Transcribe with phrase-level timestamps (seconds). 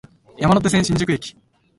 [0.39, 1.35] 山手線、新宿駅